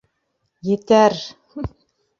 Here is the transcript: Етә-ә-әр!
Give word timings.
Етә-ә-әр! 0.69 1.19